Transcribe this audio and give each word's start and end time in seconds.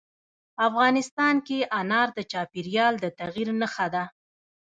افغانستان 0.67 1.35
کې 1.47 1.59
انار 1.79 2.07
د 2.17 2.19
چاپېریال 2.31 2.93
د 2.99 3.05
تغیر 3.19 3.47
نښه 3.61 3.87
ده. 3.93 4.03